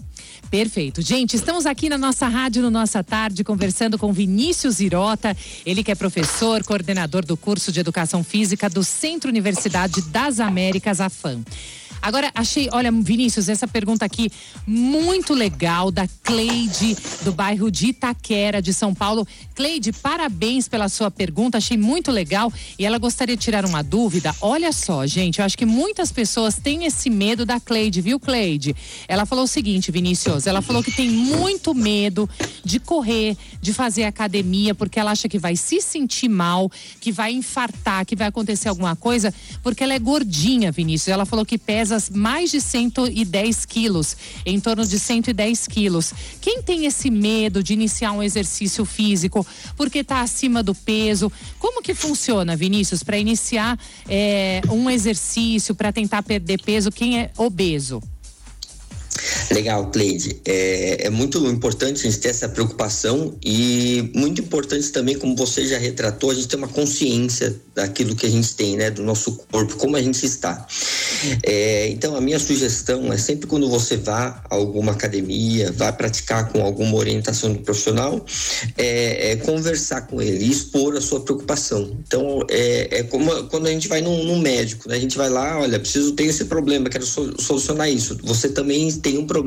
Perfeito. 0.49 1.01
Gente, 1.01 1.35
estamos 1.35 1.65
aqui 1.65 1.87
na 1.87 1.97
nossa 1.97 2.27
rádio, 2.27 2.61
no 2.61 2.69
Nossa 2.69 3.01
Tarde, 3.01 3.41
conversando 3.41 3.97
com 3.97 4.11
Vinícius 4.11 4.81
Irota. 4.81 5.35
Ele 5.65 5.81
que 5.81 5.91
é 5.91 5.95
professor, 5.95 6.61
coordenador 6.65 7.25
do 7.25 7.37
curso 7.37 7.71
de 7.71 7.79
Educação 7.79 8.21
Física 8.21 8.69
do 8.69 8.83
Centro 8.83 9.29
Universidade 9.29 10.01
das 10.03 10.41
Américas, 10.41 10.99
AFAM. 10.99 11.41
Agora, 12.01 12.31
achei, 12.33 12.67
olha, 12.71 12.91
Vinícius, 12.91 13.47
essa 13.47 13.67
pergunta 13.67 14.03
aqui 14.03 14.31
muito 14.65 15.33
legal 15.33 15.91
da 15.91 16.07
Cleide, 16.23 16.97
do 17.21 17.31
bairro 17.31 17.69
de 17.69 17.87
Itaquera, 17.87 18.61
de 18.61 18.73
São 18.73 18.93
Paulo. 18.93 19.27
Cleide, 19.53 19.91
parabéns 19.91 20.67
pela 20.67 20.89
sua 20.89 21.11
pergunta, 21.11 21.59
achei 21.59 21.77
muito 21.77 22.11
legal. 22.11 22.51
E 22.79 22.85
ela 22.85 22.97
gostaria 22.97 23.37
de 23.37 23.43
tirar 23.43 23.65
uma 23.65 23.83
dúvida. 23.83 24.35
Olha 24.41 24.71
só, 24.71 25.05
gente, 25.05 25.39
eu 25.39 25.45
acho 25.45 25.57
que 25.57 25.65
muitas 25.65 26.11
pessoas 26.11 26.55
têm 26.55 26.85
esse 26.85 27.09
medo 27.09 27.45
da 27.45 27.59
Cleide, 27.59 28.01
viu, 28.01 28.19
Cleide? 28.19 28.75
Ela 29.07 29.25
falou 29.25 29.43
o 29.43 29.47
seguinte, 29.47 29.91
Vinícius, 29.91 30.47
ela 30.47 30.61
falou 30.61 30.81
que 30.83 30.91
tem 30.91 31.09
muito 31.09 31.75
medo 31.75 32.27
de 32.65 32.79
correr, 32.79 33.37
de 33.61 33.73
fazer 33.73 34.05
academia, 34.05 34.73
porque 34.73 34.99
ela 34.99 35.11
acha 35.11 35.29
que 35.29 35.37
vai 35.37 35.55
se 35.55 35.79
sentir 35.81 36.29
mal, 36.29 36.71
que 36.99 37.11
vai 37.11 37.31
infartar, 37.31 38.05
que 38.05 38.15
vai 38.15 38.27
acontecer 38.27 38.69
alguma 38.69 38.95
coisa, 38.95 39.33
porque 39.61 39.83
ela 39.83 39.93
é 39.93 39.99
gordinha, 39.99 40.71
Vinícius. 40.71 41.09
Ela 41.09 41.25
falou 41.25 41.45
que 41.45 41.57
pesa 41.57 41.90
mais 42.09 42.51
de 42.51 42.61
110 42.61 43.65
quilos, 43.65 44.15
em 44.45 44.59
torno 44.59 44.85
de 44.85 44.99
110 44.99 45.67
quilos. 45.67 46.13
Quem 46.39 46.61
tem 46.61 46.85
esse 46.85 47.09
medo 47.09 47.63
de 47.63 47.73
iniciar 47.73 48.11
um 48.11 48.23
exercício 48.23 48.85
físico 48.85 49.45
porque 49.75 49.99
está 49.99 50.21
acima 50.21 50.63
do 50.63 50.73
peso, 50.73 51.31
como 51.59 51.81
que 51.81 51.93
funciona, 51.93 52.55
Vinícius, 52.55 53.03
para 53.03 53.17
iniciar 53.17 53.79
é, 54.07 54.61
um 54.69 54.89
exercício 54.89 55.75
para 55.75 55.91
tentar 55.91 56.23
perder 56.23 56.61
peso? 56.61 56.91
Quem 56.91 57.19
é 57.19 57.31
obeso? 57.37 58.01
Legal, 59.51 59.91
Cleide. 59.91 60.41
É, 60.45 61.07
é, 61.07 61.09
muito 61.09 61.37
importante 61.47 61.99
a 61.99 62.09
gente 62.09 62.19
ter 62.19 62.29
essa 62.29 62.47
preocupação 62.47 63.37
e 63.43 64.11
muito 64.15 64.41
importante 64.41 64.89
também, 64.91 65.17
como 65.17 65.35
você 65.35 65.65
já 65.65 65.77
retratou, 65.77 66.31
a 66.31 66.33
gente 66.33 66.47
ter 66.47 66.55
uma 66.55 66.67
consciência 66.67 67.55
daquilo 67.75 68.15
que 68.15 68.25
a 68.25 68.29
gente 68.29 68.53
tem, 68.55 68.75
né, 68.75 68.91
do 68.91 69.03
nosso 69.03 69.31
corpo, 69.51 69.75
como 69.77 69.95
a 69.95 70.01
gente 70.01 70.25
está. 70.25 70.65
É, 71.43 71.87
então, 71.89 72.15
a 72.15 72.21
minha 72.21 72.39
sugestão 72.39 73.11
é 73.11 73.17
sempre 73.17 73.47
quando 73.47 73.69
você 73.69 73.97
vá 73.97 74.43
a 74.49 74.55
alguma 74.55 74.91
academia, 74.91 75.71
vá 75.71 75.91
praticar 75.91 76.49
com 76.49 76.63
alguma 76.63 76.95
orientação 76.95 77.53
do 77.53 77.59
profissional, 77.59 78.25
é, 78.77 79.31
é 79.31 79.35
conversar 79.37 80.01
com 80.07 80.21
ele 80.21 80.45
e 80.45 80.51
expor 80.51 80.95
a 80.95 81.01
sua 81.01 81.21
preocupação. 81.21 81.97
Então, 82.05 82.45
é, 82.49 82.99
é 82.99 83.03
como 83.03 83.31
quando 83.45 83.67
a 83.67 83.71
gente 83.71 83.87
vai 83.87 84.01
num, 84.01 84.23
num, 84.23 84.39
médico, 84.39 84.89
né? 84.89 84.95
A 84.95 84.99
gente 84.99 85.17
vai 85.17 85.29
lá, 85.29 85.59
olha, 85.59 85.79
preciso 85.79 86.13
ter 86.13 86.25
esse 86.25 86.45
problema, 86.45 86.89
quero 86.89 87.05
solucionar 87.05 87.89
isso. 87.89 88.17
Você 88.23 88.49
também 88.49 88.91
tem 88.99 89.17
um 89.17 89.25
problema, 89.25 89.40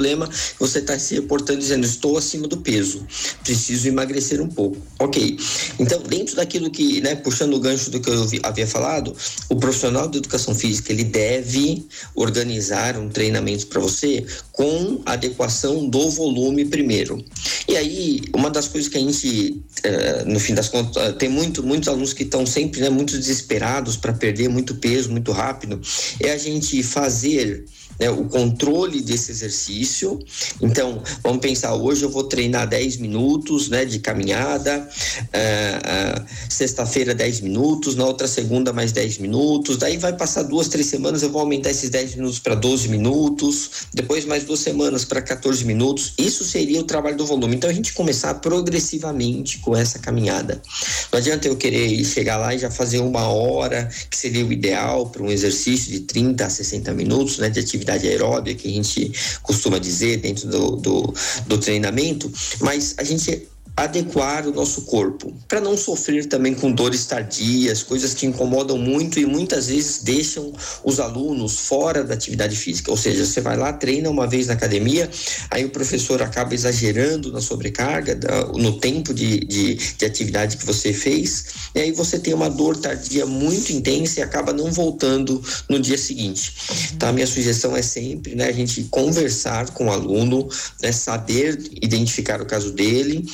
você 0.58 0.78
está 0.78 0.98
se 0.98 1.14
reportando 1.14 1.58
dizendo, 1.58 1.84
estou 1.84 2.16
acima 2.16 2.48
do 2.48 2.58
peso, 2.58 3.06
preciso 3.42 3.88
emagrecer 3.88 4.40
um 4.40 4.48
pouco. 4.48 4.76
Ok. 4.98 5.38
Então, 5.78 6.02
dentro 6.02 6.36
daquilo 6.36 6.70
que, 6.70 7.00
né, 7.00 7.14
puxando 7.14 7.54
o 7.54 7.60
gancho 7.60 7.90
do 7.90 8.00
que 8.00 8.08
eu 8.08 8.26
havia 8.42 8.66
falado, 8.66 9.14
o 9.48 9.56
profissional 9.56 10.08
de 10.08 10.18
educação 10.18 10.54
física, 10.54 10.92
ele 10.92 11.04
deve 11.04 11.86
organizar 12.14 12.96
um 12.98 13.08
treinamento 13.08 13.66
para 13.66 13.80
você 13.80 14.24
com 14.52 15.00
adequação 15.04 15.88
do 15.88 16.10
volume 16.10 16.64
primeiro. 16.64 17.24
E 17.68 17.76
aí, 17.76 18.20
uma 18.34 18.50
das 18.50 18.68
coisas 18.68 18.90
que 18.90 18.96
a 18.96 19.00
gente, 19.00 19.62
eh, 19.82 20.24
no 20.26 20.38
fim 20.38 20.54
das 20.54 20.68
contas, 20.68 21.02
eh, 21.02 21.12
tem 21.12 21.28
muito, 21.28 21.62
muitos 21.62 21.88
alunos 21.88 22.12
que 22.12 22.22
estão 22.22 22.46
sempre 22.46 22.80
né, 22.80 22.90
muito 22.90 23.16
desesperados 23.18 23.96
para 23.96 24.12
perder 24.12 24.48
muito 24.48 24.74
peso 24.76 25.10
muito 25.10 25.32
rápido, 25.32 25.80
é 26.20 26.30
a 26.30 26.38
gente 26.38 26.82
fazer 26.82 27.64
né, 27.98 28.10
o 28.10 28.24
controle 28.24 29.00
desse 29.00 29.30
exercício. 29.30 30.18
Então, 30.60 31.02
vamos 31.22 31.38
pensar, 31.38 31.74
hoje 31.74 32.02
eu 32.04 32.10
vou 32.10 32.24
treinar 32.24 32.68
10 32.68 32.98
minutos 32.98 33.68
né, 33.68 33.84
de 33.84 33.98
caminhada, 33.98 34.88
uh, 35.20 36.20
uh, 36.20 36.26
sexta-feira 36.48 37.14
10 37.14 37.40
minutos, 37.40 37.94
na 37.94 38.04
outra 38.04 38.26
segunda 38.26 38.72
mais 38.72 38.92
10 38.92 39.18
minutos, 39.18 39.76
daí 39.76 39.96
vai 39.96 40.12
passar 40.12 40.42
duas, 40.42 40.68
três 40.68 40.86
semanas, 40.86 41.22
eu 41.22 41.30
vou 41.30 41.40
aumentar 41.40 41.70
esses 41.70 41.90
10 41.90 42.16
minutos 42.16 42.38
para 42.38 42.54
12 42.54 42.88
minutos, 42.88 43.70
depois 43.92 44.24
mais 44.24 44.44
duas 44.44 44.60
semanas 44.60 45.04
para 45.04 45.22
14 45.22 45.64
minutos. 45.64 46.12
Isso 46.18 46.44
seria 46.44 46.80
o 46.80 46.84
trabalho 46.84 47.16
do 47.16 47.26
volume. 47.26 47.56
Então, 47.56 47.70
a 47.70 47.72
gente 47.72 47.92
começar 47.92 48.34
progressivamente 48.34 49.58
com 49.58 49.76
essa 49.76 49.98
caminhada. 49.98 50.60
Não 51.12 51.18
adianta 51.18 51.48
eu 51.48 51.56
querer 51.56 52.04
chegar 52.04 52.36
lá 52.36 52.54
e 52.54 52.58
já 52.58 52.70
fazer 52.70 52.98
uma 52.98 53.28
hora, 53.28 53.88
que 54.10 54.16
seria 54.16 54.44
o 54.44 54.52
ideal 54.52 55.08
para 55.08 55.22
um 55.22 55.30
exercício 55.30 55.90
de 55.90 56.00
30 56.00 56.46
a 56.46 56.50
60 56.50 56.92
minutos 56.92 57.38
né, 57.38 57.48
de 57.48 57.60
atividade 57.60 57.83
atividade 57.84 58.08
aeróbica 58.08 58.62
que 58.62 58.68
a 58.68 58.72
gente 58.72 59.12
costuma 59.42 59.78
dizer 59.78 60.16
dentro 60.18 60.48
do, 60.48 60.76
do, 60.76 61.14
do 61.46 61.58
treinamento, 61.58 62.32
mas 62.60 62.94
a 62.98 63.04
gente 63.04 63.46
adequar 63.76 64.46
o 64.46 64.52
nosso 64.52 64.82
corpo, 64.82 65.34
para 65.48 65.60
não 65.60 65.76
sofrer 65.76 66.26
também 66.26 66.54
com 66.54 66.70
dores 66.70 67.06
tardias, 67.06 67.82
coisas 67.82 68.14
que 68.14 68.24
incomodam 68.24 68.78
muito 68.78 69.18
e 69.18 69.26
muitas 69.26 69.66
vezes 69.66 70.02
deixam 70.02 70.52
os 70.84 71.00
alunos 71.00 71.58
fora 71.58 72.04
da 72.04 72.14
atividade 72.14 72.54
física. 72.54 72.90
Ou 72.90 72.96
seja, 72.96 73.24
você 73.24 73.40
vai 73.40 73.56
lá, 73.56 73.72
treina 73.72 74.08
uma 74.08 74.28
vez 74.28 74.46
na 74.46 74.54
academia, 74.54 75.10
aí 75.50 75.64
o 75.64 75.70
professor 75.70 76.22
acaba 76.22 76.54
exagerando 76.54 77.32
na 77.32 77.40
sobrecarga, 77.40 78.18
no 78.54 78.78
tempo 78.78 79.12
de, 79.12 79.40
de, 79.40 79.74
de 79.74 80.04
atividade 80.04 80.56
que 80.56 80.64
você 80.64 80.92
fez, 80.92 81.46
e 81.74 81.80
aí 81.80 81.90
você 81.90 82.18
tem 82.18 82.32
uma 82.32 82.48
dor 82.48 82.76
tardia 82.76 83.26
muito 83.26 83.72
intensa 83.72 84.20
e 84.20 84.22
acaba 84.22 84.52
não 84.52 84.70
voltando 84.70 85.42
no 85.68 85.80
dia 85.80 85.98
seguinte. 85.98 86.54
Então, 86.92 87.08
a 87.08 87.12
minha 87.12 87.26
sugestão 87.26 87.76
é 87.76 87.82
sempre 87.82 88.36
né, 88.36 88.46
a 88.46 88.52
gente 88.52 88.84
conversar 88.84 89.70
com 89.70 89.86
o 89.86 89.92
aluno, 89.92 90.48
né, 90.80 90.92
saber 90.92 91.58
identificar 91.82 92.40
o 92.40 92.46
caso 92.46 92.70
dele 92.70 93.24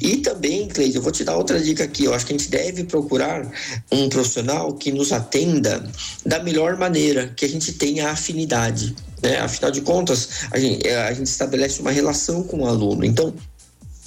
e 0.00 0.18
também, 0.18 0.68
Cleide, 0.68 0.96
eu 0.96 1.02
vou 1.02 1.12
te 1.12 1.24
dar 1.24 1.36
outra 1.36 1.60
dica 1.60 1.84
aqui. 1.84 2.04
Eu 2.04 2.14
acho 2.14 2.26
que 2.26 2.32
a 2.32 2.36
gente 2.38 2.50
deve 2.50 2.84
procurar 2.84 3.50
um 3.90 4.08
profissional 4.08 4.72
que 4.74 4.92
nos 4.92 5.12
atenda 5.12 5.84
da 6.24 6.42
melhor 6.42 6.76
maneira, 6.76 7.28
que 7.36 7.44
a 7.44 7.48
gente 7.48 7.72
tenha 7.72 8.10
afinidade. 8.10 8.94
Né? 9.22 9.38
Afinal 9.38 9.70
de 9.70 9.80
contas, 9.80 10.28
a 10.50 10.58
gente, 10.58 10.86
é, 10.86 10.96
a 10.96 11.12
gente 11.12 11.26
estabelece 11.26 11.80
uma 11.80 11.90
relação 11.90 12.42
com 12.42 12.60
o 12.60 12.66
aluno. 12.66 13.04
Então, 13.04 13.34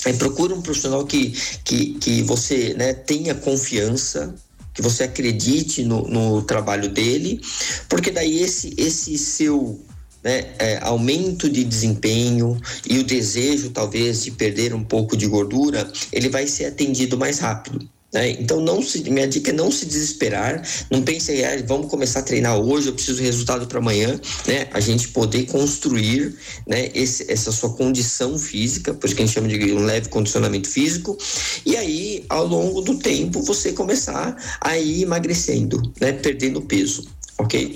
é, 0.06 0.14
procura 0.14 0.56
um 0.56 0.62
profissional 0.62 1.06
que, 1.06 1.34
que, 1.64 1.94
que 1.96 2.22
você 2.24 2.74
né, 2.74 2.94
tenha 2.94 3.36
confiança, 3.36 4.34
que 4.74 4.82
você 4.82 5.04
acredite 5.04 5.84
no, 5.84 6.08
no 6.08 6.42
trabalho 6.42 6.90
dele, 6.90 7.42
porque 7.90 8.10
daí 8.10 8.42
esse, 8.42 8.74
esse 8.78 9.18
seu 9.18 9.80
né, 10.24 10.46
é, 10.60 10.78
aumento 10.82 11.50
de 11.50 11.64
desempenho 11.64 12.60
e 12.88 13.00
o 13.00 13.04
desejo 13.04 13.72
talvez 13.72 14.24
de 14.24 14.32
perder 14.32 14.74
um 14.74 14.84
pouco 14.84 15.18
de 15.18 15.28
gordura, 15.28 15.92
ele 16.12 16.30
vai 16.30 16.48
ser 16.48 16.66
atendido 16.66 17.18
mais 17.18 17.40
rápido. 17.40 17.88
Né? 18.14 18.32
Então, 18.32 18.60
não 18.60 18.82
se, 18.82 19.10
minha 19.10 19.28
dica 19.28 19.52
é 19.52 19.54
não 19.54 19.72
se 19.72 19.86
desesperar, 19.86 20.62
não 20.90 21.02
pense, 21.02 21.32
ah, 21.46 21.64
vamos 21.66 21.90
começar 21.90 22.20
a 22.20 22.24
treinar 22.24 22.58
hoje, 22.58 22.88
eu 22.88 22.94
preciso 22.94 23.20
de 23.20 23.24
resultado 23.24 23.66
para 23.68 23.80
amanhã, 23.80 24.20
né? 24.46 24.68
A 24.74 24.82
gente 24.82 25.08
poder 25.10 25.46
construir 25.46 26.36
né, 26.68 26.92
esse, 26.94 27.32
essa 27.32 27.52
sua 27.52 27.74
condição 27.74 28.38
física, 28.38 28.94
por 28.94 29.06
isso 29.06 29.16
que 29.16 29.24
a 29.24 29.26
gente 29.26 29.34
chama 29.34 29.48
de 29.48 29.74
um 29.74 29.86
leve 29.86 30.10
condicionamento 30.10 30.70
físico, 30.70 31.18
e 31.66 31.78
aí, 31.78 32.26
ao 32.28 32.46
longo 32.46 32.82
do 32.82 32.98
tempo, 32.98 33.42
você 33.42 33.72
começar 33.72 34.36
a 34.60 34.78
ir 34.78 35.04
emagrecendo, 35.04 35.82
né? 36.00 36.12
Perdendo 36.12 36.62
peso 36.62 37.08
ok? 37.42 37.76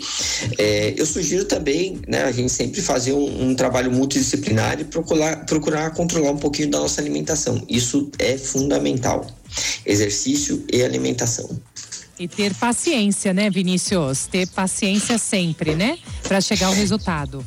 É, 0.58 0.94
eu 0.98 1.06
sugiro 1.06 1.46
também, 1.46 2.00
né, 2.08 2.24
a 2.24 2.32
gente 2.32 2.52
sempre 2.52 2.82
fazer 2.82 3.14
um, 3.14 3.50
um, 3.50 3.56
trabalho 3.56 3.92
multidisciplinar 3.92 4.80
e 4.80 4.84
procurar, 4.86 5.46
procurar 5.46 5.92
controlar 5.92 6.32
um 6.32 6.38
pouquinho 6.38 6.70
da 6.70 6.80
nossa 6.80 7.02
alimentação. 7.02 7.64
Isso 7.70 8.10
é 8.20 8.38
fundamental 8.38 9.26
exercício 9.86 10.64
e 10.72 10.84
alimentação. 10.84 11.50
E 12.18 12.28
ter 12.28 12.54
paciência, 12.56 13.34
né, 13.34 13.50
Vinícius? 13.50 14.28
Ter 14.28 14.48
paciência 14.48 15.18
sempre, 15.18 15.76
né? 15.76 15.98
Para 16.24 16.40
chegar 16.40 16.68
ao 16.68 16.74
resultado. 16.74 17.46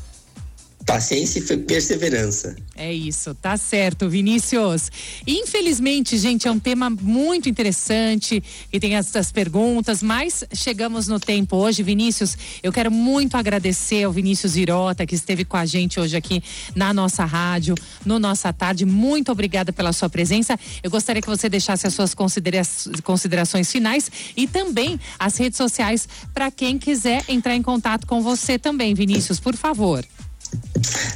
Paciência 0.88 1.40
e 1.40 1.56
perseverança. 1.58 2.56
É 2.74 2.90
isso, 2.90 3.34
tá 3.34 3.58
certo, 3.58 4.08
Vinícius. 4.08 4.90
Infelizmente, 5.26 6.16
gente, 6.16 6.48
é 6.48 6.50
um 6.50 6.58
tema 6.58 6.88
muito 6.88 7.46
interessante 7.46 8.42
e 8.72 8.80
tem 8.80 8.94
essas 8.94 9.30
perguntas, 9.30 10.02
mas 10.02 10.44
chegamos 10.54 11.06
no 11.06 11.20
tempo 11.20 11.56
hoje. 11.56 11.82
Vinícius, 11.82 12.38
eu 12.62 12.72
quero 12.72 12.90
muito 12.90 13.36
agradecer 13.36 14.04
ao 14.04 14.12
Vinícius 14.12 14.56
Irota, 14.56 15.04
que 15.04 15.14
esteve 15.14 15.44
com 15.44 15.58
a 15.58 15.66
gente 15.66 16.00
hoje 16.00 16.16
aqui 16.16 16.42
na 16.74 16.94
nossa 16.94 17.22
rádio, 17.26 17.74
no 18.02 18.18
Nossa 18.18 18.50
Tarde. 18.50 18.86
Muito 18.86 19.30
obrigada 19.30 19.74
pela 19.74 19.92
sua 19.92 20.08
presença. 20.08 20.58
Eu 20.82 20.90
gostaria 20.90 21.20
que 21.20 21.28
você 21.28 21.50
deixasse 21.50 21.86
as 21.86 21.92
suas 21.92 22.14
considera 22.14 22.62
considerações 23.04 23.70
finais 23.70 24.10
e 24.34 24.46
também 24.46 24.98
as 25.18 25.36
redes 25.36 25.58
sociais 25.58 26.08
para 26.32 26.50
quem 26.50 26.78
quiser 26.78 27.22
entrar 27.28 27.54
em 27.54 27.62
contato 27.62 28.06
com 28.06 28.22
você 28.22 28.58
também, 28.58 28.94
Vinícius, 28.94 29.38
por 29.38 29.54
favor. 29.54 30.02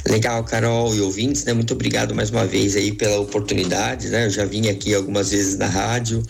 Legal, 0.07 0.43
Carol 0.43 0.93
e 0.93 1.01
ouvintes, 1.01 1.45
né? 1.45 1.53
Muito 1.53 1.73
obrigado 1.73 2.13
mais 2.13 2.29
uma 2.29 2.45
vez 2.45 2.75
aí 2.75 2.91
pela 2.91 3.19
oportunidade, 3.19 4.09
né? 4.09 4.25
Eu 4.25 4.29
já 4.29 4.45
vim 4.45 4.67
aqui 4.67 4.93
algumas 4.93 5.31
vezes 5.31 5.57
na 5.57 5.65
rádio. 5.65 6.21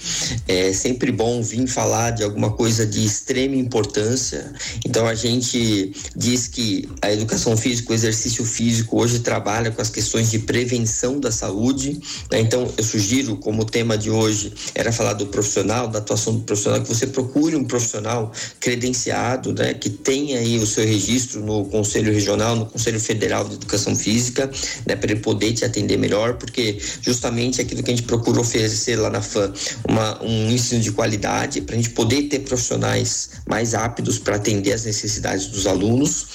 É 0.47 0.71
sempre 0.71 1.11
bom 1.11 1.41
vir 1.41 1.67
falar 1.67 2.11
de 2.11 2.23
alguma 2.23 2.51
coisa 2.51 2.85
de 2.85 3.03
extrema 3.03 3.55
importância. 3.55 4.53
Então 4.85 5.07
a 5.07 5.15
gente 5.15 5.91
diz 6.15 6.47
que 6.47 6.87
a 7.01 7.11
educação 7.11 7.57
física, 7.57 7.91
o 7.91 7.95
exercício 7.95 8.45
físico 8.45 9.01
hoje 9.01 9.19
trabalha 9.19 9.71
com 9.71 9.81
as 9.81 9.89
questões 9.89 10.29
de 10.29 10.39
prevenção 10.39 11.19
da 11.19 11.31
saúde. 11.31 11.99
Né? 12.31 12.39
Então 12.39 12.71
eu 12.77 12.83
sugiro, 12.83 13.37
como 13.37 13.63
o 13.63 13.65
tema 13.65 13.97
de 13.97 14.09
hoje 14.09 14.53
era 14.75 14.91
falar 14.91 15.13
do 15.13 15.25
profissional, 15.27 15.87
da 15.87 15.99
atuação 15.99 16.35
do 16.35 16.41
profissional, 16.41 16.81
que 16.81 16.87
você 16.87 17.07
procure 17.07 17.55
um 17.55 17.65
profissional 17.65 18.31
credenciado, 18.59 19.51
né? 19.51 19.73
Que 19.73 19.89
tenha 19.89 20.39
aí 20.39 20.59
o 20.59 20.67
seu 20.67 20.85
registro 20.85 21.43
no 21.43 21.65
Conselho 21.65 22.13
Regional, 22.13 22.55
no 22.55 22.65
Conselho 22.67 22.82
Federal 22.99 23.47
de 23.47 23.55
Educação 23.55 23.95
Física, 23.95 24.49
né, 24.85 24.95
para 24.95 25.11
ele 25.11 25.21
poder 25.21 25.53
te 25.53 25.65
atender 25.65 25.97
melhor, 25.97 26.35
porque 26.35 26.77
justamente 27.01 27.61
aquilo 27.61 27.83
que 27.83 27.91
a 27.91 27.95
gente 27.95 28.05
procura 28.05 28.39
oferecer 28.39 28.97
lá 28.97 29.09
na 29.09 29.21
FAM, 29.21 29.53
uma, 29.87 30.23
um 30.23 30.51
ensino 30.51 30.81
de 30.81 30.91
qualidade, 30.91 31.61
para 31.61 31.75
a 31.75 31.77
gente 31.77 31.91
poder 31.91 32.23
ter 32.23 32.39
profissionais 32.39 33.31
mais 33.47 33.73
aptos 33.73 34.19
para 34.19 34.35
atender 34.35 34.73
as 34.73 34.85
necessidades 34.85 35.47
dos 35.47 35.67
alunos. 35.67 36.25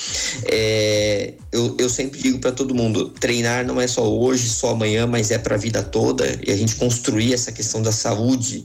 É, 0.44 1.34
eu, 1.52 1.76
eu 1.78 1.88
sempre 1.88 2.20
digo 2.20 2.38
para 2.38 2.52
todo 2.52 2.74
mundo: 2.74 3.08
treinar 3.10 3.66
não 3.66 3.80
é 3.80 3.86
só 3.86 4.08
hoje, 4.08 4.48
só 4.48 4.70
amanhã, 4.70 5.06
mas 5.06 5.30
é 5.30 5.38
para 5.38 5.54
a 5.54 5.58
vida 5.58 5.82
toda, 5.82 6.38
e 6.46 6.50
a 6.50 6.56
gente 6.56 6.76
construir 6.76 7.34
essa 7.34 7.52
questão 7.52 7.82
da 7.82 7.92
saúde 7.92 8.64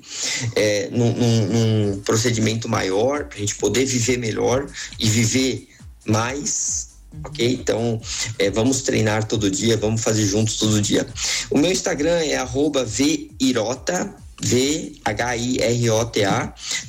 é, 0.55 0.89
num, 0.91 1.13
num, 1.13 1.47
num 1.47 1.99
procedimento 2.01 2.67
maior, 2.67 3.25
para 3.25 3.37
a 3.37 3.39
gente 3.39 3.55
poder 3.55 3.85
viver 3.85 4.17
melhor 4.17 4.65
e 4.99 5.09
viver 5.09 5.67
mais 6.05 6.92
ok? 7.23 7.53
Então, 7.53 7.99
é, 8.39 8.49
vamos 8.49 8.81
treinar 8.81 9.27
todo 9.27 9.49
dia, 9.49 9.77
vamos 9.77 10.01
fazer 10.01 10.25
juntos 10.25 10.57
todo 10.57 10.81
dia. 10.81 11.05
O 11.49 11.57
meu 11.57 11.71
Instagram 11.71 12.19
é 12.19 12.37
virota, 13.39 14.15
V-H-I-R-O-T-A. 14.41 16.23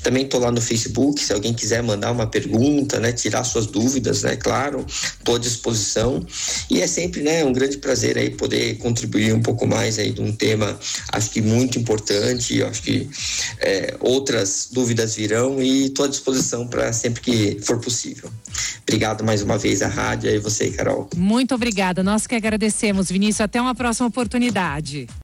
Também 0.03 0.25
estou 0.25 0.41
lá 0.41 0.51
no 0.51 0.61
Facebook, 0.61 1.21
se 1.21 1.33
alguém 1.33 1.55
quiser 1.55 1.83
mandar 1.83 2.11
uma 2.11 2.27
pergunta, 2.27 2.99
né, 2.99 3.13
tirar 3.13 3.45
suas 3.45 3.67
dúvidas, 3.67 4.23
né, 4.23 4.37
claro, 4.37 4.85
estou 4.89 5.37
à 5.37 5.39
disposição. 5.39 6.27
E 6.71 6.81
é 6.81 6.87
sempre, 6.87 7.23
né, 7.23 7.45
um 7.45 7.53
grande 7.53 7.79
prazer 7.79 8.19
aí 8.19 8.31
poder 8.31 8.79
contribuir 8.79 9.33
um 9.35 9.43
pouco 9.43 9.67
mais 9.67 9.99
aí 9.99 10.13
de 10.13 10.21
um 10.21 10.33
tema, 10.33 10.79
acho 11.13 11.31
que 11.31 11.41
muito 11.41 11.79
importante, 11.79 12.63
acho 12.63 12.83
que 12.83 13.09
é, 13.61 13.97
outras 14.01 14.69
dúvidas 14.73 15.15
virão 15.15 15.63
e 15.63 15.87
estou 15.87 16.05
à 16.05 16.09
disposição 16.09 16.67
para 16.67 16.93
sempre 16.93 17.21
que 17.21 17.59
for 17.63 17.81
possível. 17.81 18.31
Obrigado 18.83 19.25
mais 19.25 19.43
uma 19.43 19.59
vez 19.59 19.83
à 19.83 19.89
rádio 19.89 20.31
e 20.31 20.39
você, 20.39 20.71
Carol. 20.71 21.09
Muito 21.17 21.55
obrigada, 21.55 22.03
nós 22.03 22.27
que 22.27 22.35
agradecemos, 22.35 23.09
Vinícius, 23.11 23.43
até 23.43 23.61
uma 23.61 23.75
próxima 23.75 24.09
oportunidade. 24.09 25.07